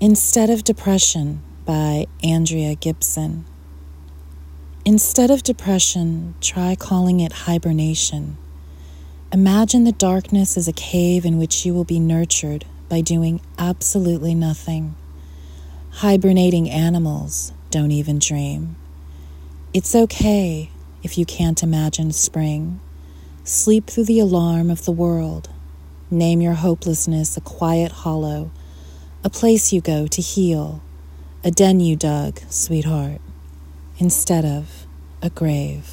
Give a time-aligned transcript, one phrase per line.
[0.00, 3.44] Instead of Depression by Andrea Gibson.
[4.84, 8.38] Instead of depression, try calling it hibernation.
[9.32, 14.36] Imagine the darkness as a cave in which you will be nurtured by doing absolutely
[14.36, 14.94] nothing.
[15.90, 18.76] Hibernating animals don't even dream.
[19.74, 20.70] It's okay
[21.02, 22.78] if you can't imagine spring.
[23.42, 25.48] Sleep through the alarm of the world.
[26.08, 28.52] Name your hopelessness a quiet hollow
[29.24, 30.80] a place you go to heal,
[31.42, 33.20] a den you dug, sweetheart,
[33.98, 34.86] instead of
[35.20, 35.86] a grave.